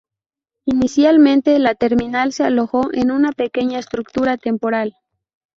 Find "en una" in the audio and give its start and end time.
2.91-3.33